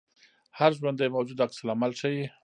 [0.59, 2.23] هر ژوندی موجود عکس العمل ښيي